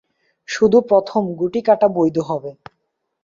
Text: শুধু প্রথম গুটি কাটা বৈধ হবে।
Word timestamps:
শুধু 0.49 0.77
প্রথম 0.81 1.21
গুটি 1.33 1.61
কাটা 1.61 1.87
বৈধ 1.89 2.17
হবে। 2.21 2.51